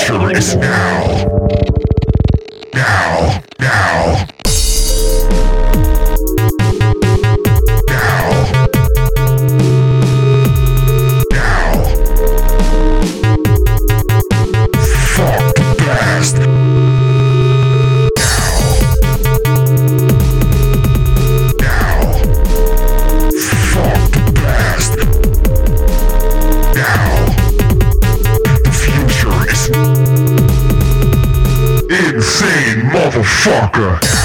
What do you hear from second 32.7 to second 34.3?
motherfucker.